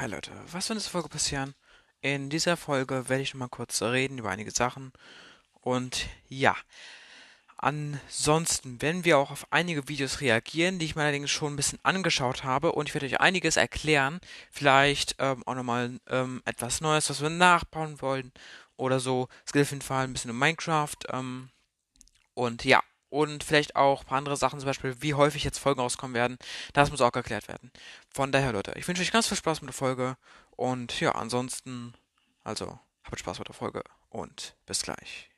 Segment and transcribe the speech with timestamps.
[0.00, 1.54] Hi Leute, was wird in dieser Folge passieren?
[2.02, 4.92] In dieser Folge werde ich noch mal kurz reden über einige Sachen.
[5.54, 6.54] Und ja,
[7.56, 11.80] ansonsten werden wir auch auf einige Videos reagieren, die ich mir allerdings schon ein bisschen
[11.82, 12.70] angeschaut habe.
[12.70, 14.20] Und ich werde euch einiges erklären.
[14.52, 18.30] Vielleicht ähm, auch nochmal ähm, etwas Neues, was wir nachbauen wollen
[18.76, 19.26] oder so.
[19.44, 20.94] Es geht auf jeden Fall ein bisschen um Minecraft.
[21.12, 21.48] Ähm,
[22.34, 25.80] und ja, und vielleicht auch ein paar andere Sachen, zum Beispiel, wie häufig jetzt Folgen
[25.80, 26.38] rauskommen werden.
[26.72, 27.70] Das muss auch geklärt werden.
[28.10, 30.16] Von daher, Leute, ich wünsche euch ganz viel Spaß mit der Folge.
[30.56, 31.94] Und ja, ansonsten,
[32.44, 35.30] also, habt Spaß mit der Folge und bis gleich.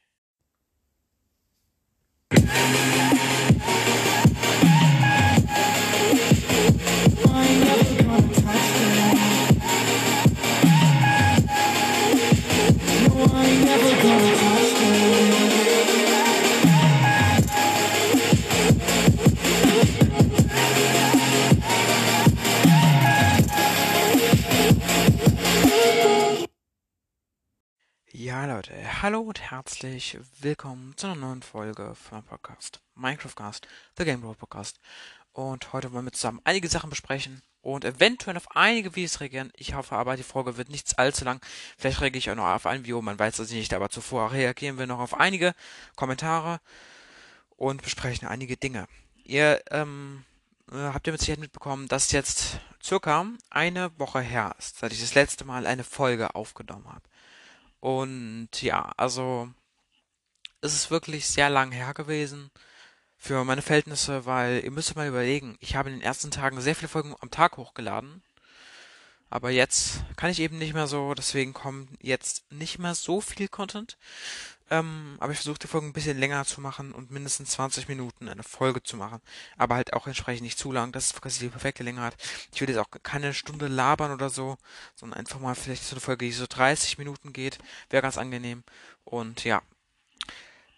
[28.71, 34.23] Leute, hallo und herzlich willkommen zu einer neuen Folge von meinem Podcast Minecraftcast, The Game
[34.23, 34.81] World Podcast.
[35.33, 39.51] Und heute wollen wir zusammen einige Sachen besprechen und eventuell auf einige Videos reagieren.
[39.57, 41.41] Ich hoffe aber, die Folge wird nicht allzu lang.
[41.79, 44.79] Vielleicht reagiere ich auch noch auf ein Video, man weiß es nicht, aber zuvor reagieren
[44.79, 45.55] wir noch auf einige
[45.97, 46.61] Kommentare
[47.57, 48.87] und besprechen einige Dinge.
[49.25, 50.25] Ihr ähm,
[50.71, 55.01] äh, habt ihr mit Sicherheit mitbekommen, dass jetzt circa eine Woche her ist, seit ich
[55.01, 57.03] das letzte Mal eine Folge aufgenommen habe.
[57.81, 59.49] Und ja, also
[60.61, 62.51] es ist wirklich sehr lang her gewesen
[63.17, 66.75] für meine Verhältnisse, weil ihr müsst mal überlegen, ich habe in den ersten Tagen sehr
[66.75, 68.23] viele Folgen am Tag hochgeladen.
[69.31, 73.49] Aber jetzt kann ich eben nicht mehr so, deswegen kommt jetzt nicht mehr so viel
[73.49, 73.97] Content.
[74.71, 78.29] Ähm, aber ich versuche die Folge ein bisschen länger zu machen und mindestens 20 Minuten
[78.29, 79.21] eine Folge zu machen.
[79.57, 82.17] Aber halt auch entsprechend nicht zu lang, dass es quasi die perfekte Länge hat.
[82.55, 84.57] Ich will jetzt auch keine Stunde labern oder so,
[84.95, 87.59] sondern einfach mal vielleicht so eine Folge, die so 30 Minuten geht.
[87.91, 88.63] Wäre ganz angenehm.
[89.05, 89.63] Und ja.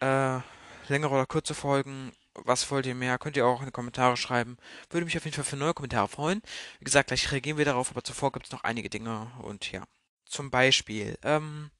[0.00, 0.40] Äh,
[0.88, 3.18] längere oder kurze Folgen was wollt ihr mehr?
[3.18, 4.56] Könnt ihr auch in die Kommentare schreiben.
[4.90, 6.42] Würde mich auf jeden Fall für neue Kommentare freuen.
[6.78, 9.84] Wie gesagt, gleich reagieren wir darauf, aber zuvor gibt es noch einige Dinge und ja.
[10.24, 11.70] Zum Beispiel, ähm,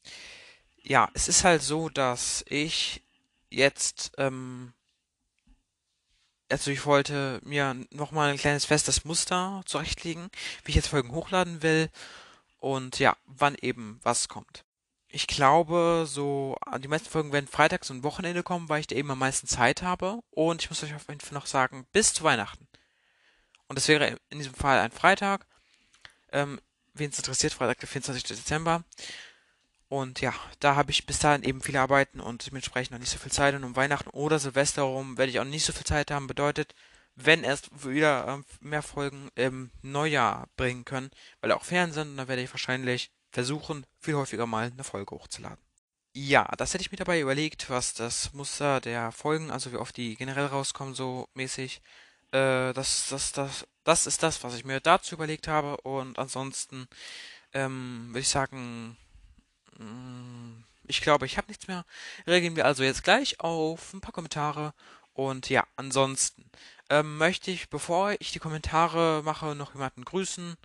[0.83, 3.03] ja, es ist halt so, dass ich
[3.51, 4.73] jetzt, ähm,
[6.51, 10.31] also ich wollte mir nochmal ein kleines festes Muster zurechtlegen,
[10.65, 11.89] wie ich jetzt Folgen hochladen will
[12.59, 14.65] und ja, wann eben was kommt.
[15.09, 19.11] Ich glaube, so die meisten Folgen werden freitags und Wochenende kommen, weil ich da eben
[19.11, 20.21] am meisten Zeit habe.
[20.31, 22.67] Und ich muss euch auf jeden Fall noch sagen, bis zu Weihnachten.
[23.69, 25.47] Und das wäre in diesem Fall ein Freitag.
[26.31, 26.61] Ähm,
[26.95, 28.25] wen es interessiert, Freitag, der 24.
[28.25, 28.85] Dezember.
[29.93, 33.19] Und ja, da habe ich bis dahin eben viele Arbeiten und dementsprechend noch nicht so
[33.19, 33.55] viel Zeit.
[33.55, 36.27] Und um Weihnachten oder Silvester rum werde ich auch nicht so viel Zeit haben.
[36.27, 36.75] Bedeutet,
[37.15, 41.11] wenn erst wieder ähm, mehr Folgen im Neujahr bringen können,
[41.43, 45.59] weil auch Fernsehen, dann werde ich wahrscheinlich versuchen, viel häufiger mal eine Folge hochzuladen.
[46.15, 49.95] Ja, das hätte ich mir dabei überlegt, was das Muster der Folgen, also wie oft
[49.95, 51.83] die generell rauskommen, so mäßig.
[52.31, 55.77] Äh, das, das, das, das ist das, was ich mir dazu überlegt habe.
[55.83, 56.89] Und ansonsten
[57.53, 58.97] ähm, würde ich sagen,
[60.85, 61.85] ich glaube, ich habe nichts mehr.
[62.27, 64.75] Regeln wir also jetzt gleich auf ein paar Kommentare.
[65.15, 66.51] Und ja, ansonsten
[66.91, 70.57] ähm, möchte ich, bevor ich die Kommentare mache, noch jemanden grüßen.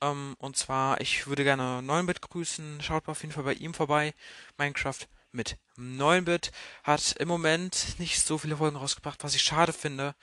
[0.00, 2.80] Ähm, und zwar, ich würde gerne 9-Bit grüßen.
[2.82, 4.14] Schaut auf jeden Fall bei ihm vorbei.
[4.58, 6.52] Minecraft mit 9-Bit
[6.82, 10.14] hat im Moment nicht so viele Folgen rausgebracht, was ich schade finde.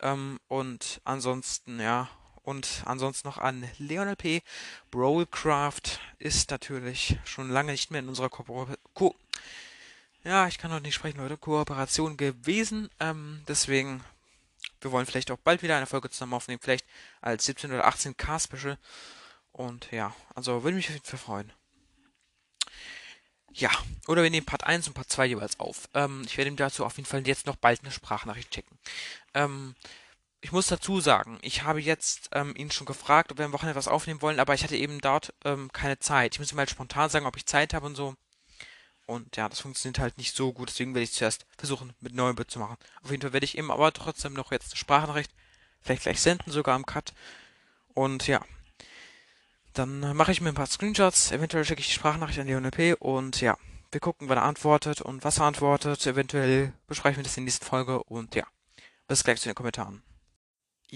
[0.00, 2.08] Ähm, und ansonsten, ja,
[2.44, 4.42] und ansonsten noch an Leon P.
[4.90, 8.76] Brawlcraft ist natürlich schon lange nicht mehr in unserer Kooperation.
[8.94, 9.16] Ko
[10.24, 11.36] ja, ich kann noch nicht sprechen, Leute.
[11.36, 12.88] Kooperation gewesen.
[12.98, 14.02] Ähm, deswegen,
[14.80, 16.60] wir wollen vielleicht auch bald wieder eine Folge zusammen aufnehmen.
[16.62, 16.86] Vielleicht
[17.20, 18.78] als 17 oder 18 K-Special.
[19.52, 21.52] Und ja, also würde mich auf jeden Fall freuen.
[23.52, 23.70] Ja,
[24.08, 25.88] oder wir nehmen Part 1 und Part 2 jeweils auf.
[25.92, 28.78] Ähm, ich werde ihm dazu auf jeden Fall jetzt noch bald eine Sprachnachricht checken.
[29.34, 29.76] Ähm,
[30.44, 33.78] ich muss dazu sagen, ich habe jetzt ähm, ihn schon gefragt, ob wir am Wochenende
[33.78, 36.34] was aufnehmen wollen, aber ich hatte eben dort ähm, keine Zeit.
[36.34, 38.14] Ich muss ihm halt spontan sagen, ob ich Zeit habe und so.
[39.06, 42.50] Und ja, das funktioniert halt nicht so gut, deswegen werde ich zuerst versuchen, mit Neubit
[42.50, 42.76] zu machen.
[43.02, 45.30] Auf jeden Fall werde ich ihm aber trotzdem noch jetzt Sprachnachricht
[45.80, 47.14] vielleicht gleich senden, sogar am Cut.
[47.94, 48.44] Und ja,
[49.72, 52.92] dann mache ich mir ein paar Screenshots, eventuell schicke ich die Sprachnachricht an die P
[52.92, 53.56] und ja,
[53.92, 56.06] wir gucken, wann er antwortet und was er antwortet.
[56.06, 58.46] Eventuell besprechen wir das in der nächsten Folge und ja,
[59.08, 60.02] bis gleich zu den Kommentaren.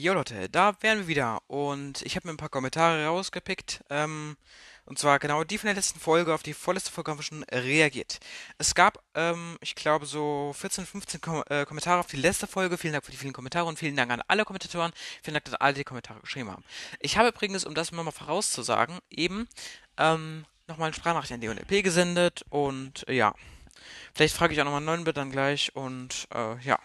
[0.01, 3.83] Jo Leute, da wären wir wieder und ich habe mir ein paar Kommentare rausgepickt.
[3.91, 4.37] Ähm,
[4.85, 7.43] Und zwar genau die von der letzten Folge, auf die vorletzte Folge haben wir schon
[7.43, 8.21] reagiert.
[8.59, 12.79] Es gab, ähm, ich glaube, so 14, 15 Kom äh, Kommentare auf die letzte Folge.
[12.79, 14.93] Vielen Dank für die vielen Kommentare und vielen Dank an alle Kommentatoren.
[15.21, 16.63] Vielen Dank, dass alle die Kommentare geschrieben haben.
[17.01, 19.49] Ich habe übrigens, um das nochmal vorauszusagen, eben
[19.97, 23.35] ähm, nochmal eine Sprachnachricht an DNLP gesendet und äh, ja.
[24.15, 26.79] Vielleicht frage ich auch nochmal 9 Bit dann gleich und äh, ja.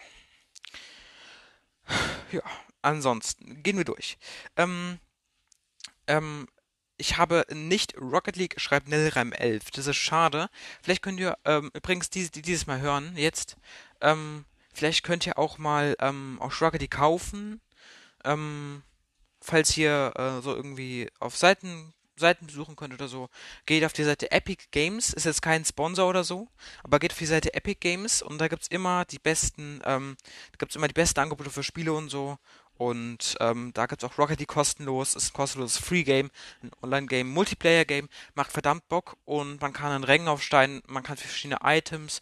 [2.32, 2.42] Ja,
[2.84, 4.18] ansonsten gehen wir durch.
[4.56, 4.98] Ähm,
[6.06, 6.46] ähm,
[6.96, 9.62] ich habe nicht Rocket League, schreibt Nilrem11.
[9.74, 10.48] Das ist schade.
[10.82, 13.56] Vielleicht könnt ihr ähm, übrigens dieses, dieses Mal hören, jetzt.
[14.00, 17.60] Ähm, vielleicht könnt ihr auch mal ähm, auch Rocket League kaufen.
[18.24, 18.82] Ähm,
[19.40, 23.28] falls ihr äh, so irgendwie auf Seiten Seiten besuchen könnt oder so,
[23.66, 25.12] geht auf die Seite Epic Games.
[25.12, 26.48] Ist jetzt kein Sponsor oder so,
[26.82, 30.16] aber geht auf die Seite Epic Games und da gibt's immer die besten, ähm,
[30.52, 32.38] da gibt's immer die besten Angebote für Spiele und so.
[32.76, 36.30] Und ähm, da gibt's auch Rocket League kostenlos, ist ein kostenloses Free-Game,
[36.62, 41.58] ein Online-Game, Multiplayer-Game, macht verdammt Bock und man kann an Rängen aufsteigen, man kann verschiedene
[41.62, 42.20] Items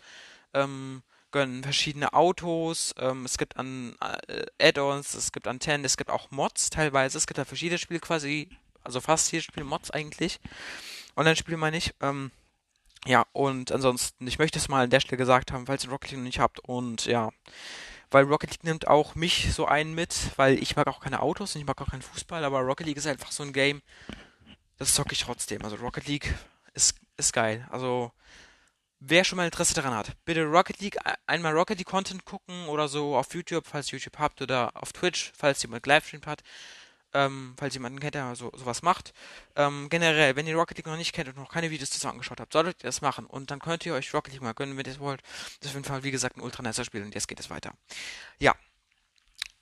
[0.52, 3.96] ähm, gönnen, verschiedene Autos, ähm, es gibt an
[4.28, 8.00] äh, Add-ons, es gibt Antennen, es gibt auch Mods teilweise, es gibt da verschiedene Spiele
[8.00, 8.50] quasi.
[8.84, 10.40] Also fast jedes Spiel Mods eigentlich.
[11.16, 11.94] Online-Spiele meine ich.
[12.00, 12.30] Ähm,
[13.06, 16.10] ja, und ansonsten, ich möchte es mal an der Stelle gesagt haben, falls ihr Rocket
[16.10, 16.60] League noch nicht habt.
[16.60, 17.30] Und ja,
[18.12, 21.54] weil Rocket League nimmt auch mich so einen mit, weil ich mag auch keine Autos
[21.54, 23.82] und ich mag auch keinen Fußball, aber Rocket League ist einfach so ein Game,
[24.78, 25.62] das zocke ich trotzdem.
[25.64, 26.34] Also Rocket League
[26.74, 27.66] ist, ist geil.
[27.70, 28.12] Also,
[29.00, 32.88] wer schon mal Interesse daran hat, bitte Rocket League, einmal Rocket League Content gucken oder
[32.88, 36.42] so auf YouTube, falls ihr YouTube habt, oder auf Twitch, falls jemand Livestream hat
[37.14, 39.12] ähm, falls jemanden kennt, der so, sowas macht.
[39.56, 42.40] Ähm, generell, wenn ihr Rocket League noch nicht kennt und noch keine Videos dazu angeschaut
[42.40, 43.26] habt, solltet ihr das machen.
[43.26, 45.22] Und dann könnt ihr euch Rocket League mal gönnen, wenn ihr das wollt.
[45.22, 47.74] Das ist auf jeden Fall, wie gesagt, ein ultra Spiel und jetzt geht es weiter.
[48.38, 48.54] Ja.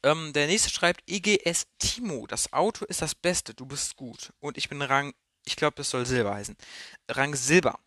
[0.02, 4.32] Ähm, der nächste schreibt, IGS Timo, das Auto ist das Beste, du bist gut.
[4.40, 5.12] Und ich bin Rang,
[5.44, 6.56] ich glaube, das soll Silber heißen.
[7.08, 7.78] Rang Silber.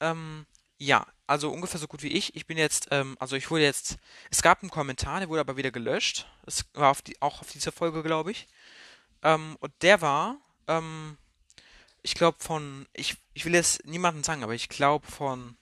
[0.00, 0.46] Ähm,
[0.78, 2.34] ja, also ungefähr so gut wie ich.
[2.34, 3.96] Ich bin jetzt, ähm, also ich wurde jetzt,
[4.30, 6.26] es gab einen Kommentar, der wurde aber wieder gelöscht.
[6.44, 8.48] Es war auf die, auch auf diese Folge, glaube ich.
[9.22, 10.36] Ähm, und der war,
[10.68, 11.16] ähm,
[12.02, 15.56] ich glaube von, ich, ich will jetzt niemanden sagen, aber ich glaube von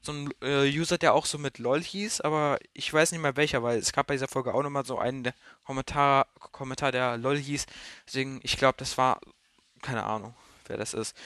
[0.00, 3.36] so einem äh, User, der auch so mit LOL hieß, aber ich weiß nicht mehr
[3.36, 5.32] welcher, weil es gab bei dieser Folge auch nochmal so einen
[5.64, 7.66] Kommentar, Kommentar, der LOL hieß.
[8.06, 9.20] Deswegen, ich glaube, das war,
[9.82, 10.34] keine Ahnung,
[10.66, 11.16] wer das ist.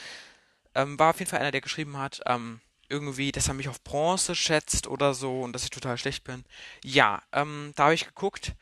[0.75, 3.83] Ähm, war auf jeden Fall einer, der geschrieben hat, ähm, irgendwie, dass er mich auf
[3.83, 6.45] Bronze schätzt oder so und dass ich total schlecht bin.
[6.85, 8.55] Ja, ähm, da habe ich geguckt.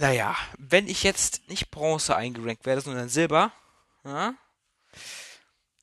[0.00, 3.52] Naja, wenn ich jetzt nicht Bronze eingerankt werde, sondern Silber,
[4.02, 4.32] ja,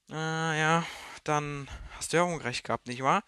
[0.09, 0.83] äh, ja,
[1.23, 3.21] dann hast du ja Unrecht gehabt, nicht wahr?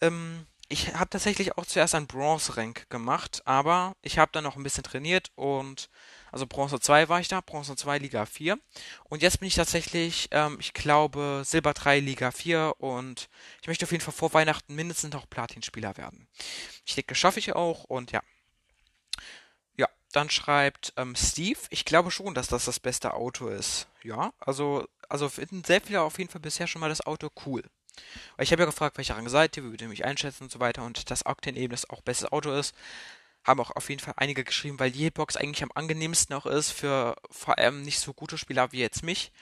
[0.00, 4.62] Ähm, ich habe tatsächlich auch zuerst ein Bronze-Rank gemacht, aber ich habe dann noch ein
[4.62, 5.90] bisschen trainiert und
[6.32, 8.58] also Bronze 2 war ich da, Bronze 2 Liga 4
[9.04, 13.28] und jetzt bin ich tatsächlich, ähm, ich glaube, Silber 3 Liga 4 und
[13.60, 16.28] ich möchte auf jeden Fall vor Weihnachten mindestens noch Platin-Spieler werden.
[16.86, 18.22] Ich denke, schaffe ich auch und ja,
[20.14, 23.88] dann schreibt ähm, Steve, ich glaube schon, dass das das beste Auto ist.
[24.02, 27.62] Ja, also, also finden sehr viele auf jeden Fall bisher schon mal das Auto cool.
[28.36, 30.52] Weil ich habe ja gefragt, welche Rang seid ihr, wie würdet ihr mich einschätzen und
[30.52, 32.74] so weiter und dass Octane eben das auch beste Auto ist.
[33.44, 36.70] Haben auch auf jeden Fall einige geschrieben, weil die Hitbox eigentlich am angenehmsten auch ist
[36.70, 39.32] für vor allem nicht so gute Spieler wie jetzt mich.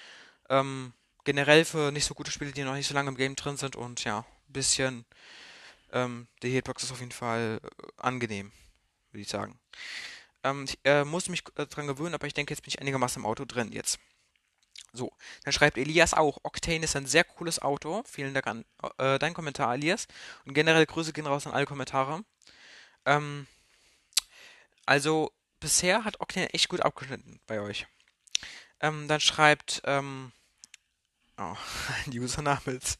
[0.48, 0.92] Ähm,
[1.24, 3.76] generell für nicht so gute Spieler, die noch nicht so lange im Game drin sind
[3.76, 5.04] und ja, ein bisschen
[5.92, 8.52] ähm, die Hitbox ist auf jeden Fall äh, angenehm,
[9.10, 9.58] würde ich sagen.
[10.44, 13.22] Ähm, ich äh, musste mich äh, dran gewöhnen, aber ich denke, jetzt bin ich einigermaßen
[13.22, 13.98] im Auto drin jetzt.
[14.92, 15.10] So,
[15.44, 18.02] dann schreibt Elias auch, Octane ist ein sehr cooles Auto.
[18.06, 18.64] Vielen Dank an
[18.98, 20.06] äh, deinen Kommentar, Elias.
[20.44, 22.24] Und generell Grüße gehen raus an alle Kommentare.
[23.06, 23.46] Ähm,
[24.84, 27.86] also, bisher hat Octane echt gut abgeschnitten bei euch.
[28.80, 30.32] Ähm, dann schreibt, ähm,
[31.38, 31.56] oh,
[32.04, 32.98] ein Username ist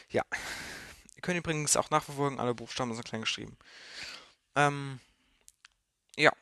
[0.08, 0.24] ja.
[1.16, 3.58] Ihr könnt übrigens auch nachverfolgen, alle Buchstaben sind klein geschrieben.
[4.54, 5.00] Ähm,
[6.16, 6.32] ja.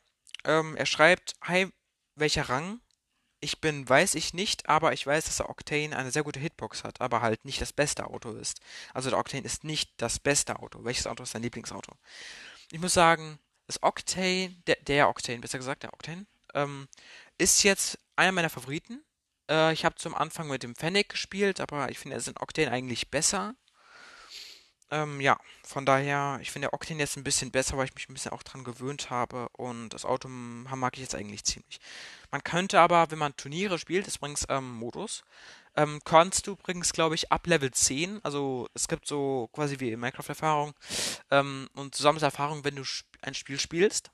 [0.45, 1.73] Ähm, er schreibt, hi,
[2.15, 2.81] welcher Rang?
[3.47, 6.83] Ich bin, weiß ich nicht, aber ich weiß, dass der Octane eine sehr gute Hitbox
[6.83, 8.59] hat, aber halt nicht das beste Auto ist.
[8.93, 10.83] Also der Octane ist nicht das beste Auto.
[10.83, 11.93] Welches Auto ist dein Lieblingsauto?
[12.73, 13.39] Ich muss sagen,
[13.69, 16.89] das Octane, der, der Octane, besser gesagt, der Octane, ähm,
[17.39, 19.05] ist jetzt einer meiner Favoriten.
[19.49, 23.13] Äh, ich habe zum Anfang mit dem Fennec gespielt, aber ich finde den Octane eigentlich
[23.13, 23.55] besser.
[24.91, 28.15] Ähm, ja, von daher, ich finde Octane jetzt ein bisschen besser, weil ich mich ein
[28.15, 31.81] bisschen auch dran gewöhnt habe und das Auto m- mag ich jetzt eigentlich ziemlich.
[32.31, 35.25] Man könnte aber, wenn man Turniere spielt, ist übrigens ähm, Modus,
[35.77, 39.91] ähm, kannst du übrigens, glaube ich, ab Level 10, also es gibt so quasi wie
[39.91, 40.73] in Minecraft-Erfahrung
[41.33, 42.85] ähm, und du sammelst Erfahrung, wenn du
[43.23, 44.11] ein Spiel spielst.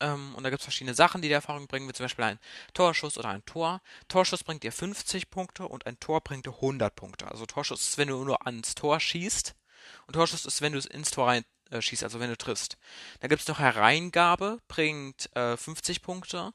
[0.00, 2.38] Ähm, und da gibt es verschiedene Sachen, die dir Erfahrung bringen, wie zum Beispiel ein
[2.74, 3.80] Torschuss oder ein Tor.
[4.08, 7.28] Torschuss bringt dir 50 Punkte und ein Tor bringt dir 100 Punkte.
[7.28, 9.54] Also Torschuss ist, wenn du nur ans Tor schießt
[10.06, 12.78] und Torschuss ist, wenn du es ins Tor rein äh, schießt, also wenn du triffst.
[13.20, 16.52] Da gibt es noch Hereingabe, bringt äh, 50 Punkte.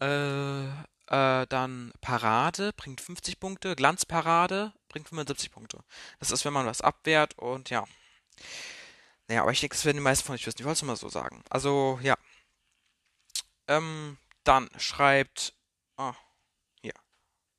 [0.00, 0.64] Äh,
[1.08, 3.76] äh, dann Parade bringt 50 Punkte.
[3.76, 5.80] Glanzparade bringt 75 Punkte.
[6.18, 7.84] Das ist, wenn man was abwehrt und ja.
[9.28, 10.58] Naja, aber ich denke, das werden die meisten von euch wissen.
[10.58, 11.42] Ich wollte es mal so sagen.
[11.48, 12.16] Also, ja.
[13.68, 15.54] Ähm, dann schreibt.
[15.96, 16.14] Ah,
[16.82, 16.94] hier.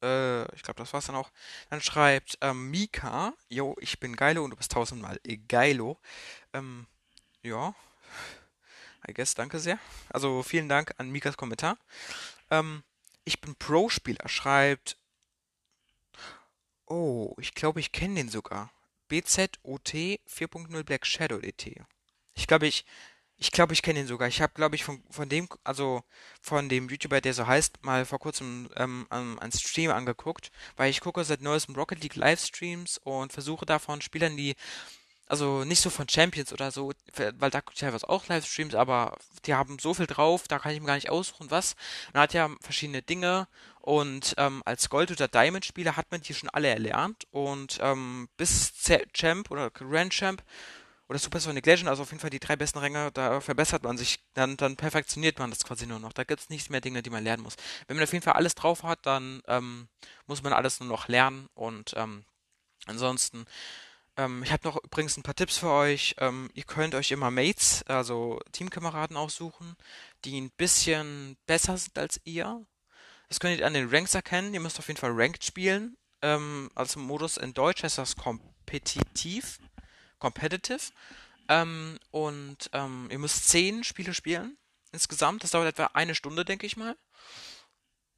[0.03, 1.31] Äh, ich glaube, das war's dann auch.
[1.69, 5.99] Dann schreibt ähm, Mika, yo, ich bin Geilo und du bist tausendmal Geilo.
[6.53, 6.87] Ähm,
[7.41, 7.75] ja,
[9.07, 9.79] I guess, danke sehr.
[10.09, 11.77] Also vielen Dank an Mikas Kommentar.
[12.49, 12.83] Ähm,
[13.23, 14.97] ich bin Pro-Spieler, schreibt.
[16.87, 18.71] Oh, ich glaube, ich kenne den sogar.
[19.07, 21.83] BZOT 4.0 Black Shadow DT.
[22.33, 22.85] Ich glaube, ich,
[23.37, 24.27] ich glaube, ich kenne ihn sogar.
[24.27, 26.03] Ich habe, glaube ich, von, von dem, also
[26.41, 30.89] von dem YouTuber, der so heißt, mal vor kurzem ähm, ähm, einen Stream angeguckt, weil
[30.89, 34.55] ich gucke seit neuestem Rocket League Livestreams und versuche davon Spielern, die
[35.27, 39.17] also nicht so von Champions oder so, weil da gucke ich teilweise auch Livestreams, aber
[39.45, 41.75] die haben so viel drauf, da kann ich mir gar nicht aussuchen, was.
[42.13, 43.47] Man hat ja verschiedene Dinge
[43.81, 48.75] und ähm, als Gold- oder Diamond-Spieler hat man die schon alle erlernt und ähm, bis
[48.75, 50.43] Z Champ oder Grand Champ
[51.07, 54.19] oder Supersonic Legend, also auf jeden Fall die drei besten Ränge, da verbessert man sich,
[54.33, 56.13] dann, dann perfektioniert man das quasi nur noch.
[56.13, 57.55] Da gibt es nichts mehr Dinge, die man lernen muss.
[57.87, 59.87] Wenn man auf jeden Fall alles drauf hat, dann ähm,
[60.25, 62.25] muss man alles nur noch lernen und ähm,
[62.87, 63.45] ansonsten
[64.17, 66.15] ähm, ich habe noch übrigens ein paar Tipps für euch.
[66.19, 69.75] Ähm, ihr könnt euch immer Mates, also Teamkameraden aussuchen,
[70.23, 72.65] die ein bisschen besser sind als ihr.
[73.27, 74.53] Das könnt ihr an den Ranks erkennen.
[74.53, 75.97] Ihr müsst auf jeden Fall Ranked spielen.
[76.21, 79.59] Ähm, also im Modus in Deutsch heißt das kompetitiv,
[80.19, 80.91] competitive.
[81.47, 84.57] Ähm, und ähm, ihr müsst zehn Spiele spielen
[84.91, 85.43] insgesamt.
[85.43, 86.95] Das dauert etwa eine Stunde, denke ich mal.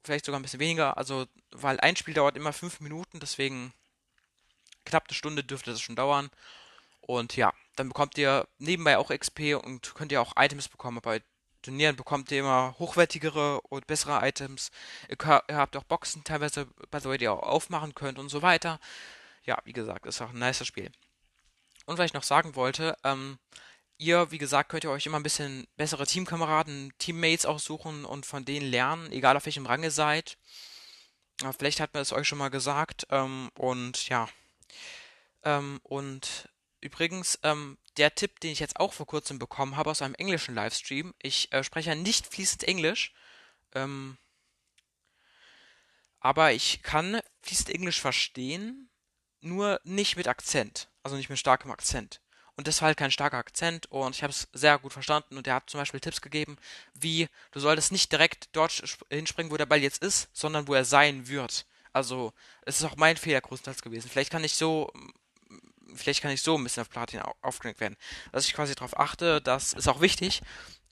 [0.04, 0.96] Vielleicht sogar ein bisschen weniger.
[0.96, 3.72] Also, weil ein Spiel dauert immer fünf Minuten, deswegen
[4.84, 6.30] knapp eine Stunde dürfte das schon dauern.
[7.00, 11.00] Und ja, dann bekommt ihr nebenbei auch XP und könnt ihr auch Items bekommen.
[11.02, 11.22] Bei
[11.62, 14.70] Turnieren bekommt ihr immer hochwertigere und bessere Items.
[15.08, 18.78] Ihr, habt auch Boxen teilweise, bei die ihr auch aufmachen könnt und so weiter.
[19.44, 20.92] Ja, wie gesagt, ist auch ein nicer Spiel.
[21.88, 23.38] Und was ich noch sagen wollte, ähm,
[23.96, 28.44] ihr, wie gesagt, könnt ihr euch immer ein bisschen bessere Teamkameraden, Teammates aussuchen und von
[28.44, 30.36] denen lernen, egal auf welchem Rang ihr seid.
[31.40, 33.06] Ja, vielleicht hat man es euch schon mal gesagt.
[33.08, 34.28] Ähm, und ja,
[35.44, 36.50] ähm, und
[36.82, 40.54] übrigens, ähm, der Tipp, den ich jetzt auch vor kurzem bekommen habe aus einem englischen
[40.54, 43.14] Livestream, ich äh, spreche ja nicht fließend Englisch,
[43.74, 44.18] ähm,
[46.20, 48.90] aber ich kann fließend Englisch verstehen,
[49.40, 52.20] nur nicht mit Akzent, also nicht mit starkem Akzent.
[52.56, 55.46] Und das war halt kein starker Akzent und ich habe es sehr gut verstanden und
[55.46, 56.56] er hat zum Beispiel Tipps gegeben,
[56.94, 60.74] wie du solltest nicht direkt dort sp- hinspringen, wo der Ball jetzt ist, sondern wo
[60.74, 61.66] er sein wird.
[61.92, 64.10] Also, es ist auch mein Fehler größtenteils gewesen.
[64.10, 64.92] Vielleicht kann ich so
[65.94, 67.96] vielleicht kann ich so ein bisschen auf Platin au- aufgelenkt werden.
[68.32, 70.42] Dass ich quasi darauf achte, das ist auch wichtig,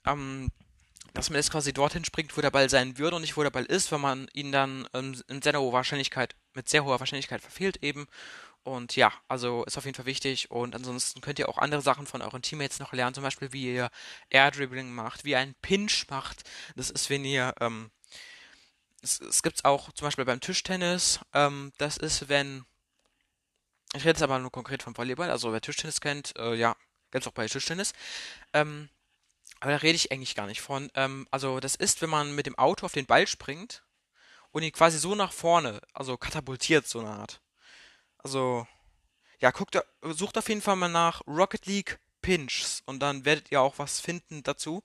[0.05, 0.49] ähm,
[1.13, 3.49] dass man jetzt quasi dorthin springt, wo der Ball sein würde und nicht wo der
[3.49, 7.41] Ball ist, wenn man ihn dann ähm, in sehr hoher Wahrscheinlichkeit, mit sehr hoher Wahrscheinlichkeit
[7.41, 8.07] verfehlt eben.
[8.67, 10.51] Und ja, also ist auf jeden Fall wichtig.
[10.51, 13.73] Und ansonsten könnt ihr auch andere Sachen von euren Teammates noch lernen, zum Beispiel wie
[13.73, 13.89] ihr
[14.29, 16.43] Airdribbling macht, wie ihr einen Pinch macht.
[16.75, 17.91] Das ist, wenn ihr, ähm,
[19.01, 22.65] es, es gibt auch zum Beispiel beim Tischtennis, ähm, das ist, wenn
[23.93, 25.31] ich rede jetzt aber nur konkret vom Volleyball.
[25.31, 26.75] Also wer Tischtennis kennt, äh, ja,
[27.11, 27.93] gibt's auch bei Tischtennis.
[28.51, 28.89] Ähm,
[29.61, 30.91] aber da rede ich eigentlich gar nicht von.
[30.93, 33.85] Ähm, also das ist, wenn man mit dem Auto auf den Ball springt
[34.51, 37.39] und ihn quasi so nach vorne, also katapultiert, so eine Art.
[38.27, 38.67] Also,
[39.39, 43.61] ja, guckt, sucht auf jeden Fall mal nach Rocket League Pinches und dann werdet ihr
[43.61, 44.83] auch was finden dazu.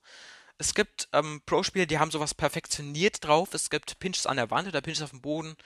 [0.59, 3.53] Es gibt ähm, Pro-Spieler, die haben sowas perfektioniert drauf.
[3.53, 5.57] Es gibt Pinches an der Wand oder Pinches auf dem Boden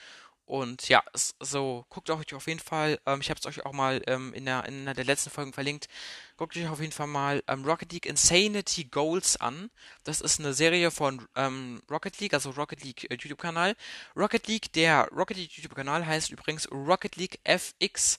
[0.46, 1.02] und ja,
[1.40, 4.44] so guckt euch auf jeden Fall, ähm, ich habe es euch auch mal ähm, in
[4.44, 5.88] der in einer der letzten Folgen verlinkt.
[6.36, 9.70] Guckt euch auf jeden Fall mal ähm, Rocket League Insanity Goals an.
[10.04, 13.74] Das ist eine Serie von ähm, Rocket League, also Rocket League äh, YouTube-Kanal.
[14.14, 18.18] Rocket League, der Rocket League YouTube-Kanal heißt übrigens Rocket League FX.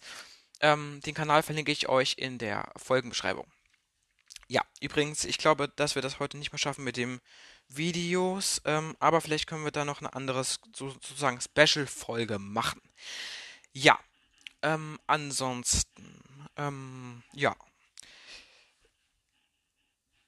[0.59, 3.47] Ähm, den Kanal verlinke ich euch in der Folgenbeschreibung.
[4.49, 7.19] Ja, übrigens, ich glaube, dass wir das heute nicht mehr schaffen mit dem
[7.69, 12.81] Videos, ähm, aber vielleicht können wir da noch eine andere so, sozusagen Special-Folge machen.
[13.73, 13.99] Ja,
[14.61, 16.23] ähm, ansonsten,
[16.57, 17.55] Ähm, ja.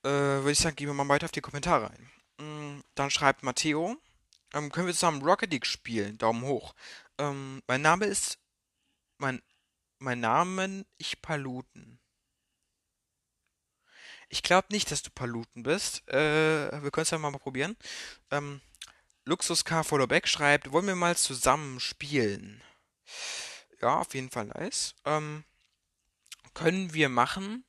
[0.03, 2.11] Äh, würde ich sagen, gehen wir mal weiter auf die Kommentare ein.
[2.77, 3.97] Mm, Dann schreibt Matteo,
[4.53, 6.17] ähm, können wir zusammen Rocket League spielen?
[6.17, 6.73] Daumen hoch.
[7.17, 8.39] Ähm, mein Name ist,
[9.17, 9.41] mein,
[9.99, 11.98] mein Namen, ich Paluten.
[14.29, 16.07] Ich glaube nicht, dass du Paluten bist.
[16.07, 17.75] Äh, wir können es ja mal probieren.
[18.31, 18.61] Ähm,
[19.25, 22.63] Luxus Car Followback schreibt, wollen wir mal zusammen spielen?
[23.81, 24.95] Ja, auf jeden Fall nice.
[25.05, 25.43] Ähm,
[26.53, 27.63] können wir machen.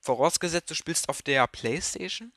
[0.00, 2.32] Vorausgesetzt, du spielst auf der PlayStation.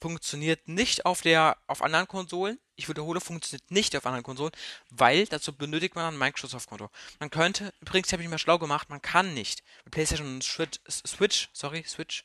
[0.00, 2.58] Funktioniert nicht auf der, auf anderen Konsolen.
[2.74, 4.52] Ich wiederhole, funktioniert nicht auf anderen Konsolen,
[4.90, 6.90] weil dazu benötigt man ein Microsoft-Konto.
[7.20, 10.80] Man könnte, übrigens habe ich mir schlau gemacht, man kann nicht mit PlayStation und Switch,
[10.88, 12.24] Switch sorry, Switch,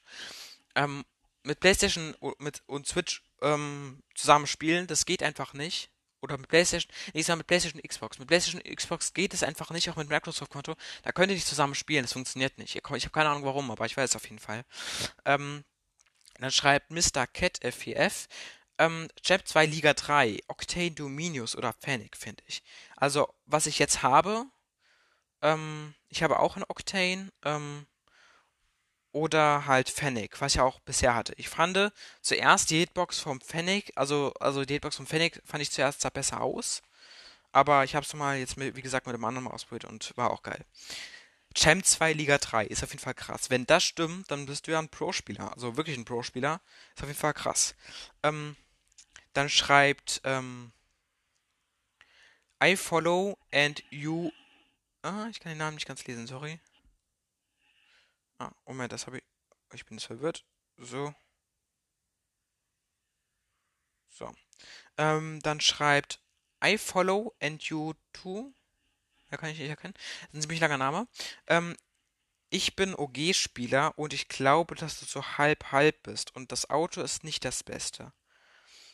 [0.78, 1.04] ähm,
[1.44, 4.88] mit PlayStation mit, und Switch ähm, zusammen spielen.
[4.88, 5.90] Das geht einfach nicht.
[6.22, 8.18] Oder mit PlayStation, ich sage mit PlayStation Xbox.
[8.18, 10.76] Mit PlayStation Xbox geht es einfach nicht, auch mit Microsoft-Konto.
[11.04, 12.76] Da könnt ihr nicht zusammen spielen, das funktioniert nicht.
[12.76, 14.64] Ich habe keine Ahnung warum, aber ich weiß es auf jeden Fall.
[15.26, 15.64] Ähm,
[16.40, 17.28] dann schreibt Mr.
[17.28, 18.28] Cat F4F,
[18.80, 22.64] ähm, Chap 2 Liga 3, Octane Dominius oder Fennec, finde ich.
[22.96, 24.46] Also, was ich jetzt habe,
[25.42, 27.86] ähm, ich habe auch ein Octane, ähm,
[29.12, 31.34] oder halt Fennec, was ich auch bisher hatte.
[31.38, 35.72] Ich fand zuerst die Hitbox vom Fennec, also, also die Hitbox vom Fennec fand ich
[35.72, 36.82] zuerst sah besser aus.
[37.52, 40.16] Aber ich habe es mal jetzt, mit, wie gesagt, mit dem anderen mal ausprobiert und
[40.16, 40.64] war auch geil.
[41.56, 43.50] Champ 2 Liga 3 ist auf jeden Fall krass.
[43.50, 45.54] Wenn das stimmt, dann bist du ja ein Pro-Spieler.
[45.54, 46.62] Also wirklich ein Pro-Spieler.
[46.96, 47.74] Ist auf jeden Fall krass.
[48.22, 48.56] Ähm,
[49.34, 50.72] dann schreibt ähm,
[52.64, 54.32] I follow and you.
[55.02, 56.60] Ah, ich kann den Namen nicht ganz lesen, sorry.
[58.40, 59.24] Ah, Moment, das habe ich.
[59.74, 60.46] Ich bin jetzt verwirrt.
[60.78, 61.14] So.
[64.10, 64.34] So.
[64.98, 66.20] Ähm, dann schreibt
[66.64, 68.54] I follow and you too.
[69.32, 69.94] Ja, kann ich nicht erkennen.
[69.96, 71.08] Das ist ein ziemlich langer Name.
[71.48, 71.76] Ähm,
[72.50, 77.24] ich bin OG-Spieler und ich glaube, dass du so halb-halb bist und das Auto ist
[77.24, 78.14] nicht das Beste.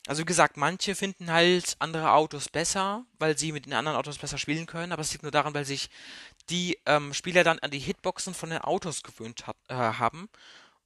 [0.08, 4.18] Also wie gesagt, manche finden halt andere Autos besser, weil sie mit den anderen Autos
[4.18, 5.90] besser spielen können, aber es liegt nur daran, weil sich
[6.50, 10.30] die ähm, Spieler dann an die Hitboxen von den Autos gewöhnt hat, äh, haben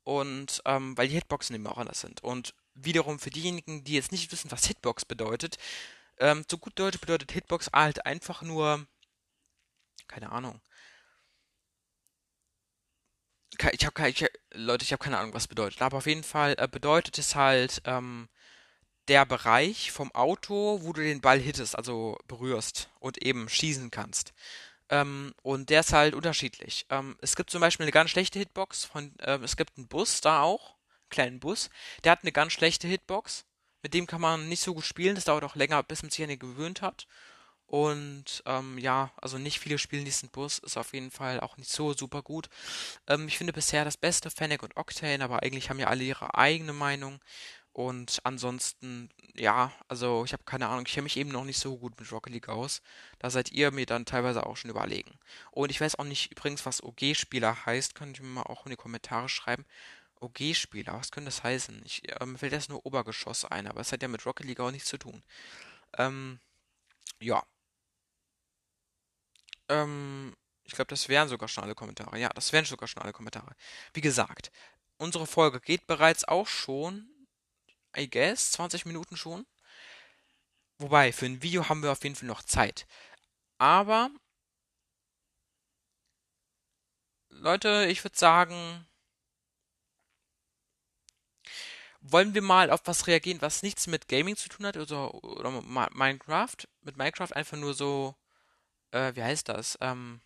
[0.04, 2.24] und ähm, weil die Hitboxen eben auch anders sind.
[2.24, 5.58] Und wiederum für diejenigen, die jetzt nicht wissen, was Hitbox bedeutet,
[6.20, 8.86] ähm, zu gut Deutsch bedeutet Hitbox halt einfach nur,
[10.08, 10.62] keine Ahnung.
[13.72, 16.56] Ich habe keine, ich, Leute, ich habe keine Ahnung, was bedeutet, aber auf jeden Fall
[16.58, 18.30] äh, bedeutet es halt, ähm,
[19.08, 24.34] der Bereich vom Auto, wo du den Ball hittest, also berührst und eben schießen kannst.
[24.90, 26.86] Ähm, und der ist halt unterschiedlich.
[26.90, 30.22] Ähm, es gibt zum Beispiel eine ganz schlechte Hitbox von, ähm, es gibt einen Bus
[30.22, 31.70] da auch, einen kleinen Bus,
[32.04, 33.46] der hat eine ganz schlechte Hitbox.
[33.84, 36.24] Mit dem kann man nicht so gut spielen, das dauert auch länger, bis man sich
[36.24, 37.08] an den gewöhnt hat.
[37.68, 41.70] Und ähm, ja, also nicht viele spielen diesen Bus, ist auf jeden Fall auch nicht
[41.70, 42.50] so super gut.
[43.08, 46.36] Ähm, ich finde bisher das beste Fennec und Octane, aber eigentlich haben ja alle ihre
[46.36, 47.20] eigene Meinung.
[47.78, 51.78] Und ansonsten, ja, also ich habe keine Ahnung, ich kenne mich eben noch nicht so
[51.78, 52.82] gut mit Rocket League aus.
[53.20, 55.20] Da seid ihr mir dann teilweise auch schon überlegen.
[55.52, 57.94] Und ich weiß auch nicht übrigens, was OG-Spieler heißt.
[57.94, 59.64] Könnt ihr mir mal auch in die Kommentare schreiben.
[60.22, 61.84] OG-Spieler, was könnte das heißen?
[61.86, 64.60] Ich, äh, mir fällt jetzt nur Obergeschoss ein, aber es hat ja mit Rocket League
[64.60, 65.22] auch nichts zu tun.
[66.00, 66.40] Ähm,
[67.20, 67.44] ja.
[69.70, 72.18] Ähm, ich glaube, das wären sogar schon alle Kommentare.
[72.18, 73.56] Ja, das wären sogar schon alle Kommentare.
[73.94, 74.52] Wie gesagt,
[74.98, 77.12] unsere Folge geht bereits auch schon
[77.98, 79.46] I guess, 20 Minuten schon.
[80.80, 82.86] Wobei, für ein Video haben wir auf jeden Fall noch Zeit.
[83.58, 84.10] Aber,
[87.30, 88.86] Leute, ich würde sagen,
[92.02, 95.52] wollen wir mal auf was reagieren, was nichts mit Gaming zu tun hat, oder, oder
[95.92, 96.56] Minecraft?
[96.82, 98.16] Mit Minecraft einfach nur so,
[98.92, 99.78] äh, wie heißt das?
[99.82, 100.22] Ähm,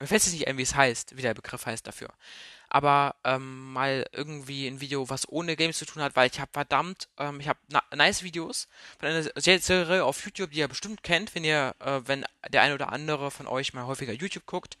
[0.00, 2.10] mir fällt es nicht ein, wie es heißt, wie der Begriff heißt dafür
[2.68, 6.50] aber ähm, mal irgendwie ein Video, was ohne Games zu tun hat, weil ich habe
[6.52, 7.58] verdammt, ähm, ich habe
[7.94, 12.24] nice Videos von einer Serie auf YouTube, die ihr bestimmt kennt, wenn ihr, äh, wenn
[12.50, 14.76] der eine oder andere von euch mal häufiger YouTube guckt.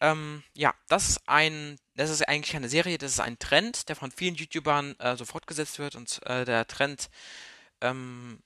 [0.00, 3.96] Ähm, ja, das ist ein, das ist eigentlich keine Serie, das ist ein Trend, der
[3.96, 7.10] von vielen YouTubern äh, so fortgesetzt wird und äh, der Trend
[7.82, 8.40] ähm,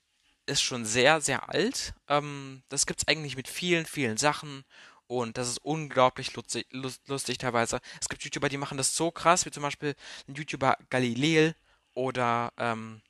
[0.47, 1.93] ist schon sehr, sehr alt.
[2.09, 4.65] Ähm, das gibt's eigentlich mit vielen, vielen Sachen
[5.07, 7.79] und das ist unglaublich lustig, lustig teilweise.
[8.01, 9.95] Es gibt YouTuber, die machen das so krass, wie zum Beispiel
[10.27, 11.53] ein YouTuber Galileo
[11.93, 13.01] oder ähm,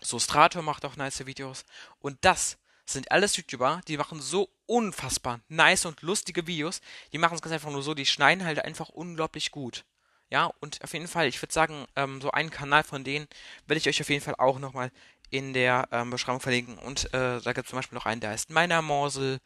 [0.00, 1.64] so Strator macht auch nice Videos.
[2.00, 6.80] Und das sind alles YouTuber, die machen so unfassbar nice und lustige Videos.
[7.12, 9.84] Die machen es ganz einfach nur so, die schneiden halt einfach unglaublich gut.
[10.30, 13.28] Ja, und auf jeden Fall, ich würde sagen, ähm, so einen Kanal von denen
[13.66, 14.90] werde ich euch auf jeden Fall auch nochmal
[15.30, 16.78] in der ähm, Beschreibung verlinken.
[16.78, 19.40] Und äh, da gibt es zum Beispiel noch einen, der heißt Meiner Morsel.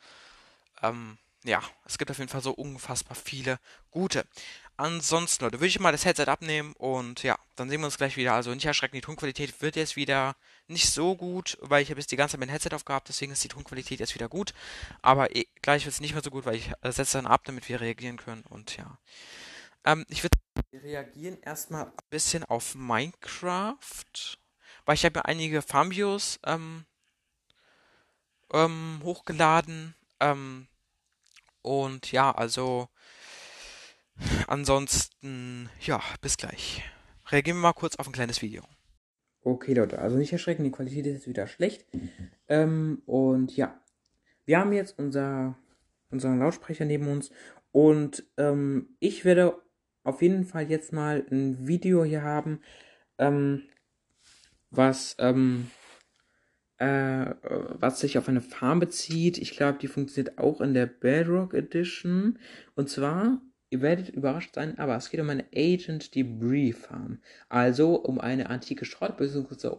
[0.83, 3.59] Ähm, ja, es gibt auf jeden Fall so unfassbar viele
[3.90, 4.26] gute.
[4.78, 8.16] Ansonsten, Leute, würde ich mal das Headset abnehmen und ja, dann sehen wir uns gleich
[8.18, 8.35] wieder.
[8.35, 10.37] Also nicht erschrecken, die Tonqualität wird jetzt wieder
[10.68, 13.42] nicht so gut, weil ich habe jetzt die ganze Zeit mein Headset aufgehabt, deswegen ist
[13.42, 14.52] die Tonqualität jetzt wieder gut.
[15.00, 17.42] Aber eh, gleich wird es nicht mehr so gut, weil ich äh, setze dann ab,
[17.44, 18.98] damit wir reagieren können und ja.
[19.85, 20.37] Ähm, ich würde
[20.74, 24.38] reagieren erstmal ein bisschen auf Minecraft,
[24.85, 26.85] weil ich habe ja einige Farmvideos ähm,
[28.52, 29.94] ähm, hochgeladen.
[30.20, 30.68] Ähm,
[31.66, 32.88] und ja, also
[34.46, 36.83] ansonsten, ja, bis gleich.
[37.29, 38.62] Reagieren wir mal kurz auf ein kleines Video.
[39.42, 41.85] Okay, Leute, also nicht erschrecken, die Qualität ist jetzt wieder schlecht.
[42.48, 43.81] Ähm, und ja,
[44.44, 45.57] wir haben jetzt unser,
[46.11, 47.31] unseren Lautsprecher neben uns
[47.72, 49.61] und ähm, ich werde
[50.05, 52.61] auf jeden Fall jetzt mal ein Video hier haben,
[53.18, 53.62] ähm,
[54.70, 55.70] was ähm,
[56.78, 57.34] äh,
[57.78, 59.38] was sich auf eine Farm bezieht.
[59.38, 62.38] Ich glaube, die funktioniert auch in der Bedrock Edition.
[62.74, 67.18] Und zwar, ihr werdet überrascht sein, aber es geht um eine Agent Debris Farm.
[67.48, 69.14] Also um eine antike Schrott,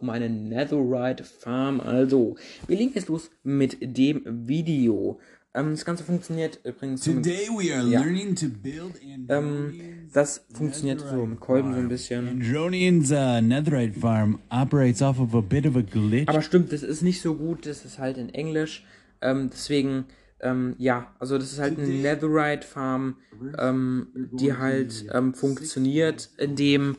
[0.00, 1.80] um eine Netherite Farm.
[1.80, 5.20] Also, wir legen jetzt los mit dem Video.
[5.58, 7.02] Ähm, das Ganze funktioniert übrigens.
[7.02, 8.00] Today we are ja.
[8.00, 8.94] learning to build
[9.28, 12.28] ähm, das funktioniert so mit Kolben so ein bisschen.
[12.28, 16.28] Andronian's uh, Netherite farm operates off of a bit of a glitch.
[16.28, 18.84] Aber stimmt, das ist nicht so gut, das ist halt in Englisch.
[19.20, 20.04] Ähm, deswegen,
[20.40, 23.16] ähm, ja, also das ist halt eine Netherite Farm,
[23.58, 26.96] ähm, die halt ähm, funktioniert, indem,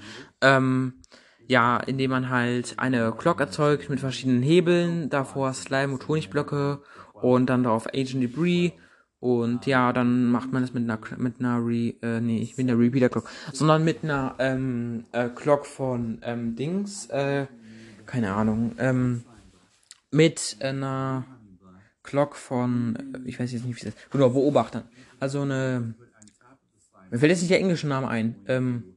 [1.48, 6.82] ja, indem man halt eine Glock erzeugt mit verschiedenen Hebeln, davor Slime und Honigblöcke
[7.22, 8.72] und dann darauf Agent Debris
[9.20, 12.68] und ja, dann macht man das mit einer mit einer Re, äh, nee, ich bin
[12.68, 17.48] der Repeater Clock, sondern mit einer ähm, äh, Clock von ähm, Dings, äh,
[18.06, 19.24] keine Ahnung, ähm,
[20.12, 21.26] mit einer
[22.04, 24.84] Clock von, äh, ich weiß jetzt nicht, wie es ist, genau, Beobachtern.
[25.20, 25.96] Also eine,
[27.12, 28.96] mir fällt jetzt nicht der englische Name ein, ähm,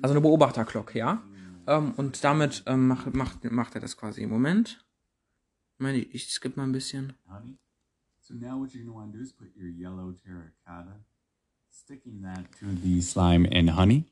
[0.00, 1.22] also eine Beobachterclock, ja.
[1.66, 4.84] Ähm, und damit ähm, macht, macht, macht er das quasi im Moment.
[5.78, 7.12] Ich meine, ich skippe mal ein bisschen.
[8.20, 11.04] So now what you're going to want to do is put your yellow terracotta,
[11.70, 14.06] sticking that to the slime and honey.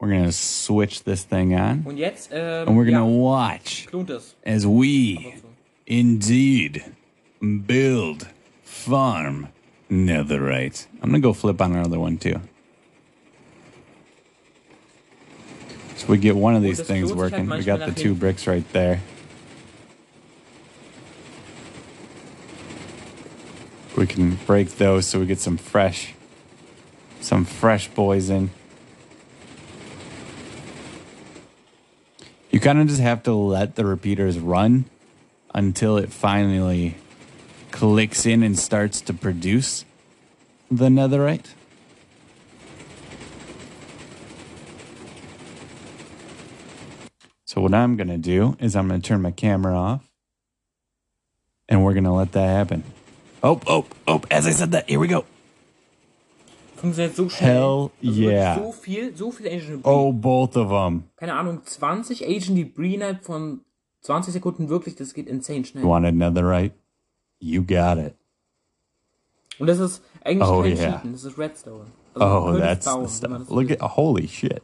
[0.00, 1.84] We're going to switch this thing on.
[1.86, 3.20] Und jetzt, ähm, and we're going to ja.
[3.20, 3.86] watch
[4.44, 5.36] as we
[5.86, 6.84] indeed
[7.40, 8.26] build,
[8.64, 9.46] farm
[9.88, 10.88] netherite.
[11.00, 12.40] I'm going to go flip on another one too.
[15.98, 17.48] So we get one of these things working.
[17.48, 19.02] We got the two bricks right there.
[23.96, 26.14] We can break those so we get some fresh
[27.20, 28.50] some fresh boys in.
[32.50, 34.86] You kind of just have to let the repeaters run
[35.54, 36.96] until it finally
[37.70, 39.84] clicks in and starts to produce
[40.70, 41.54] the netherite.
[47.46, 50.10] So what I'm going to do is I'm going to turn my camera off
[51.68, 52.82] and we're going to let that happen.
[53.42, 55.24] Oh, oh, oh, as I said that, here we go.
[56.76, 57.50] Funktioniert so schnell.
[57.50, 58.54] Hell also yeah.
[58.56, 59.82] So viel, so viel Agent Debris.
[59.84, 61.04] Oh, both of them.
[61.16, 63.60] Keine Ahnung, 20 Agent Debris innerhalb von
[64.02, 65.82] 20 Sekunden wirklich, das geht insane schnell.
[65.82, 66.72] You want another right?
[67.40, 68.14] You got it.
[69.58, 70.92] Und das ist eigentlich oh, kein yeah.
[70.92, 71.86] Cheaten, das ist Redstone.
[72.14, 73.48] Also oh, that's bauen, the stuff.
[73.48, 74.62] Look at, holy shit.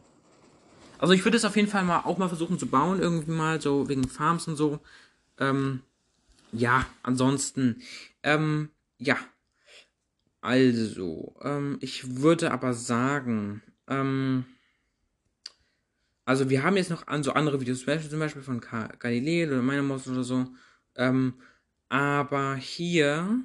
[0.99, 3.61] Also ich würde es auf jeden Fall mal auch mal versuchen zu bauen, irgendwie mal,
[3.61, 4.79] so wegen Farms und so.
[5.39, 5.81] Ähm,
[6.51, 7.81] ja, ansonsten,
[8.23, 9.17] ähm, ja.
[10.41, 14.45] Also, ähm, ich würde aber sagen, ähm,
[16.25, 18.61] also wir haben jetzt noch an so andere Videos, zum Beispiel von
[18.99, 20.47] Galileo oder meiner Maus oder so,
[20.95, 21.33] ähm,
[21.89, 23.43] aber hier,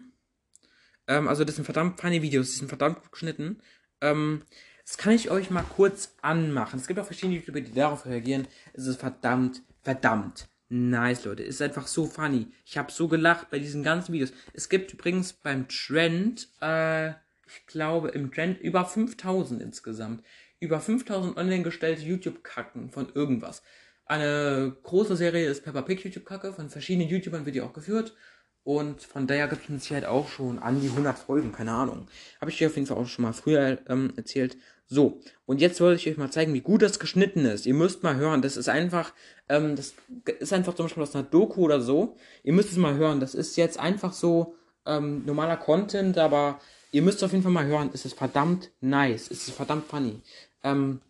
[1.08, 3.60] ähm, also das sind verdammt feine Videos, die sind verdammt gut geschnitten,
[4.00, 4.42] ähm,
[4.84, 6.78] das kann ich euch mal kurz anmachen.
[6.78, 8.46] Es gibt auch verschiedene YouTuber, die darauf reagieren.
[8.74, 11.42] Es ist verdammt, verdammt nice, Leute.
[11.42, 12.48] Ist einfach so funny.
[12.66, 14.32] Ich habe so gelacht bei diesen ganzen Videos.
[14.52, 20.24] Es gibt übrigens beim Trend, äh, ich glaube im Trend über 5000 insgesamt.
[20.60, 23.62] Über 5000 online gestellte YouTube-Kacken von irgendwas.
[24.06, 26.52] Eine große Serie ist Peppa Pig YouTube-Kacke.
[26.52, 28.14] Von verschiedenen YouTubern wird die auch geführt.
[28.64, 32.08] Und von daher gibt es halt auch schon an die 100 Folgen, keine Ahnung.
[32.40, 34.56] Habe ich dir auf jeden Fall auch schon mal früher ähm, erzählt.
[34.86, 37.66] So, und jetzt wollte ich euch mal zeigen, wie gut das geschnitten ist.
[37.66, 39.12] Ihr müsst mal hören, das ist einfach,
[39.48, 39.94] ähm, das
[40.38, 42.16] ist einfach zum Beispiel aus einer Doku oder so.
[42.42, 46.60] Ihr müsst es mal hören, das ist jetzt einfach so ähm, normaler Content, aber
[46.92, 50.20] ihr müsst auf jeden Fall mal hören, es ist verdammt nice, es ist verdammt funny.
[50.62, 51.00] Ähm,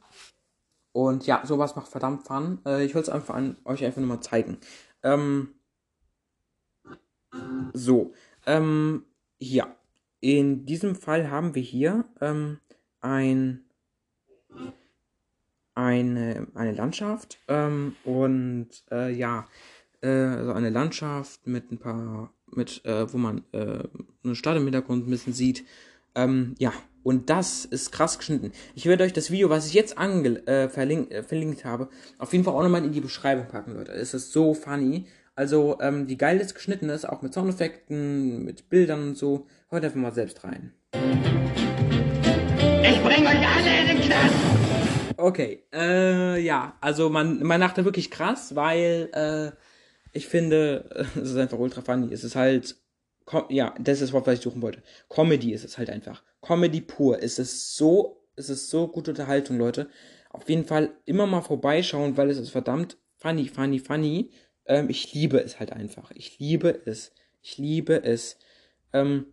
[0.93, 2.61] und ja, sowas macht verdammt Fun.
[2.65, 4.59] Äh, ich wollte es einfach an euch einfach nur mal zeigen.
[5.03, 5.55] Ähm,
[7.73, 8.13] so,
[8.47, 9.05] ähm,
[9.39, 9.75] ja
[10.25, 12.59] in diesem Fall haben wir hier ähm,
[13.05, 13.65] ein,
[15.75, 19.47] eine, eine Landschaft ähm, und äh, ja,
[20.03, 23.85] äh, also eine Landschaft mit ein paar, mit, äh, wo man äh,
[24.25, 25.65] eine Stadt im Hintergrund ein bisschen sieht.
[26.15, 28.53] Ähm, ja, und das ist krass geschnitten.
[28.75, 31.89] Ich werde euch das Video, was ich jetzt ange äh, verlink äh, verlinkt habe,
[32.19, 33.93] auf jeden Fall auch nochmal in die Beschreibung packen, Leute.
[33.93, 35.07] Es ist so funny.
[35.37, 39.47] Also, ähm, wie geil das geschnitten ist, auch mit Soundeffekten, mit Bildern und so.
[39.69, 40.73] Hört einfach mal selbst rein.
[43.35, 44.35] Euch alle in den Knast!
[45.17, 49.51] Okay, äh, ja, also man, man dachte wirklich krass, weil, äh,
[50.13, 52.13] ich finde, es ist einfach ultra funny.
[52.13, 52.77] Es ist halt,
[53.49, 54.83] ja, das ist das Wort, was ich suchen wollte.
[55.09, 56.23] Comedy ist es halt einfach.
[56.43, 57.21] Comedy pur.
[57.23, 59.89] Es ist so, es ist so gute Unterhaltung, Leute.
[60.31, 64.31] Auf jeden Fall immer mal vorbeischauen, weil es ist verdammt funny, funny, funny.
[64.67, 66.13] Ähm, ich liebe es halt einfach.
[66.13, 67.13] Ich liebe es.
[67.43, 68.39] Ich liebe es.
[68.93, 69.27] Ähm,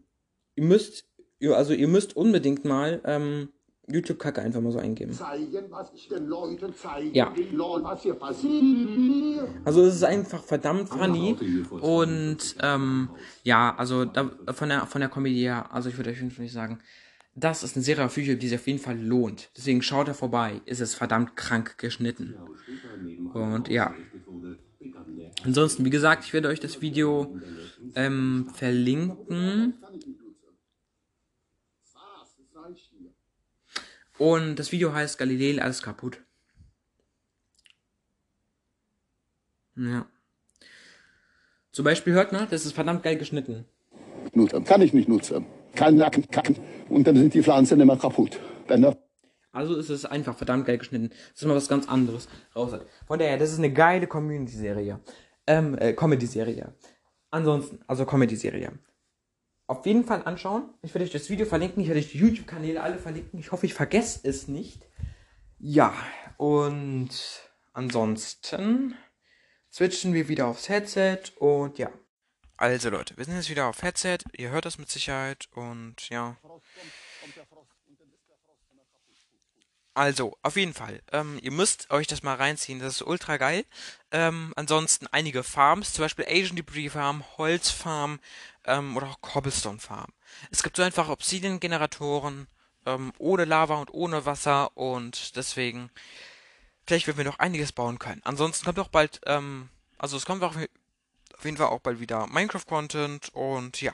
[0.56, 1.06] ihr müsst,
[1.44, 3.50] also ihr müsst unbedingt mal ähm,
[3.94, 5.14] YouTube-Kacke einfach mal so eingeben.
[5.14, 7.34] Zeigen, was ich den Leuten zeige, ja.
[7.52, 9.48] Leuten, was hier passiert.
[9.66, 11.36] Also es ist einfach verdammt funny
[11.82, 13.10] und ähm,
[13.44, 16.80] ja, also da, von der von der Comedy her, also ich würde euch nicht sagen,
[17.36, 19.50] das ist eine Serie auf YouTube, die sich auf jeden Fall lohnt.
[19.56, 20.62] Deswegen schaut da vorbei.
[20.66, 22.36] Ist es verdammt krank geschnitten.
[23.34, 23.94] Und ja.
[25.44, 27.38] Ansonsten, wie gesagt, ich werde euch das Video
[27.96, 29.76] ähm, verlinken.
[34.22, 36.22] Und das Video heißt Galilei, alles kaputt.
[39.76, 40.06] Ja.
[41.72, 43.66] Zum Beispiel hört man, das ist verdammt geil geschnitten.
[44.34, 44.64] Nutzen.
[44.64, 45.48] Kann ich nicht nutzen.
[45.74, 46.56] Kann Nacken kacken.
[46.88, 48.40] Und dann sind die Pflanzen immer kaputt.
[48.68, 48.96] Dann
[49.54, 51.10] also ist es einfach verdammt geil geschnitten.
[51.10, 52.86] Das ist mal was ganz anderes raus hat.
[53.08, 55.00] Von daher, das ist eine geile Community-Serie.
[55.48, 56.76] Ähm, äh, Comedy-Serie.
[57.32, 58.72] Ansonsten, also Comedy-Serie
[59.72, 60.70] auf jeden Fall anschauen.
[60.82, 61.82] Ich werde euch das Video verlinken.
[61.82, 63.40] Ich werde euch die YouTube-Kanäle alle verlinken.
[63.40, 64.86] Ich hoffe, ich vergesse es nicht.
[65.60, 65.94] Ja,
[66.36, 67.10] und
[67.72, 68.96] ansonsten
[69.72, 71.90] switchen wir wieder aufs Headset und ja.
[72.58, 74.18] Also Leute, wir sind jetzt wieder auf Headset.
[74.38, 76.36] Ihr hört das mit Sicherheit und ja.
[79.94, 81.02] Also, auf jeden Fall.
[81.12, 82.80] Ähm, ihr müsst euch das mal reinziehen.
[82.80, 83.66] Das ist ultra geil.
[84.12, 88.20] Ähm, ansonsten einige Farms, zum Beispiel Asian Debris Farm, Holz Farm
[88.66, 90.14] ähm, oder auch Cobblestone Farm.
[90.50, 92.48] Es gibt so einfach Obsidian-Generatoren
[92.86, 95.90] ähm, ohne Lava und ohne Wasser und deswegen
[96.88, 98.22] vielleicht werden wir noch einiges bauen können.
[98.24, 102.28] Ansonsten kommt auch bald, ähm, also es kommt auch auf jeden Fall auch bald wieder
[102.28, 103.94] Minecraft-Content und ja.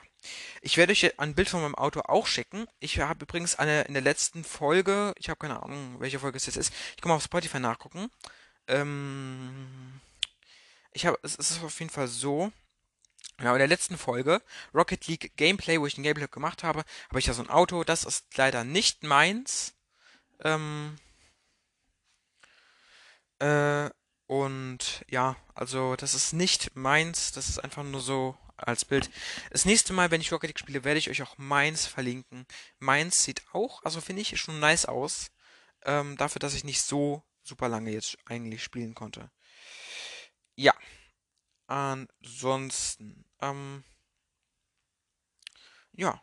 [0.62, 2.68] Ich werde euch ein Bild von meinem Auto auch schicken.
[2.80, 6.46] Ich habe übrigens eine in der letzten Folge, ich habe keine Ahnung, welche Folge es
[6.46, 6.74] jetzt ist.
[6.96, 8.10] Ich kann mal auf Spotify nachgucken.
[8.68, 10.02] Ähm,
[10.92, 12.52] ich habe, es ist auf jeden Fall so.
[13.40, 14.42] Ja, in der letzten Folge,
[14.74, 17.84] Rocket League Gameplay, wo ich ein Gameplay gemacht habe, habe ich ja so ein Auto,
[17.84, 19.76] das ist leider nicht meins.
[20.44, 20.98] Ähm,
[23.40, 23.92] äh,
[24.28, 29.10] und ja, also das ist nicht meins, das ist einfach nur so als Bild.
[29.52, 32.46] Das nächste Mal, wenn ich Rocket League spiele, werde ich euch auch meins verlinken.
[32.80, 35.32] Meins sieht auch, also finde ich, schon nice aus.
[35.86, 39.32] Ähm, dafür, dass ich nicht so super lange jetzt eigentlich spielen konnte.
[40.56, 40.74] Ja.
[41.68, 43.84] Ansonsten, ähm,
[45.92, 46.22] ja.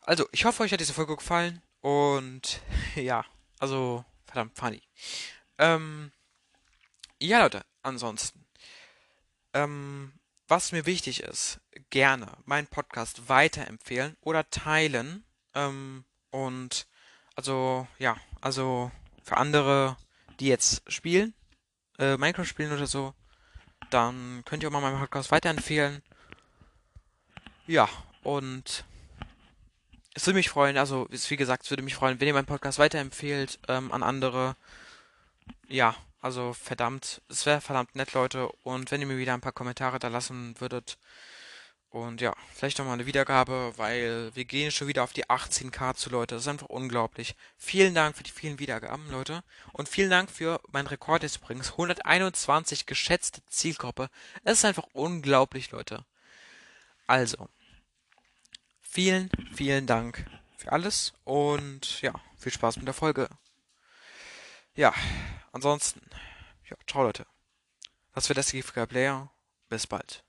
[0.00, 2.60] Also, ich hoffe, euch hat diese Folge gefallen und
[2.94, 3.24] ja,
[3.58, 4.82] also verdammt funny.
[5.58, 6.12] Ähm,
[7.20, 8.44] ja, Leute, ansonsten.
[9.54, 10.12] Ähm,
[10.52, 15.24] was mir wichtig ist, gerne meinen Podcast weiterempfehlen oder teilen.
[15.54, 16.86] Ähm, und
[17.34, 19.96] also, ja, also für andere,
[20.40, 21.32] die jetzt spielen,
[21.98, 23.14] äh, Minecraft spielen oder so,
[23.88, 26.02] dann könnt ihr auch mal meinen Podcast weiterempfehlen.
[27.66, 27.88] Ja,
[28.22, 28.84] und
[30.12, 32.78] es würde mich freuen, also wie gesagt, es würde mich freuen, wenn ihr meinen Podcast
[32.78, 34.56] weiterempfehlt ähm, an andere.
[35.66, 38.48] Ja, also verdammt, es wäre verdammt nett, Leute.
[38.62, 40.96] Und wenn ihr mir wieder ein paar Kommentare da lassen würdet.
[41.90, 46.10] Und ja, vielleicht nochmal eine Wiedergabe, weil wir gehen schon wieder auf die 18k zu,
[46.10, 46.36] Leute.
[46.36, 47.34] Das ist einfach unglaublich.
[47.58, 49.42] Vielen Dank für die vielen Wiedergaben, Leute.
[49.72, 51.72] Und vielen Dank für mein Rekord jetzt übrigens.
[51.72, 54.08] 121 geschätzte Zielgruppe.
[54.44, 56.04] Es ist einfach unglaublich, Leute.
[57.08, 57.48] Also,
[58.80, 60.24] vielen, vielen Dank
[60.56, 63.28] für alles und ja, viel Spaß mit der Folge.
[64.74, 64.94] Ja,
[65.52, 66.00] ansonsten,
[66.68, 67.26] ja, ciao Leute.
[68.14, 68.52] Das wird das
[68.86, 69.30] Player.
[69.68, 70.22] Bis bald.